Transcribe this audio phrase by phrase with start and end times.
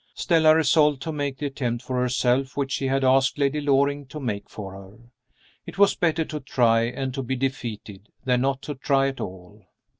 [0.15, 4.19] Stella resolved to make the attempt for herself which she had asked Lady Loring to
[4.19, 4.97] make for her.
[5.67, 9.63] It was better to try, and to be defeated, than not to try at all.